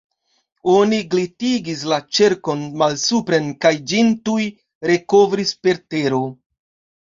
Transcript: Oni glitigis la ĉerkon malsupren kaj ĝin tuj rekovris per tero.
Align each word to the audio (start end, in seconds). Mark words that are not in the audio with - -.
Oni 0.75 1.01
glitigis 1.09 1.83
la 1.91 1.99
ĉerkon 2.19 2.63
malsupren 2.83 3.51
kaj 3.67 3.73
ĝin 3.93 4.09
tuj 4.31 4.41
rekovris 4.93 5.55
per 5.69 5.83
tero. 5.97 6.25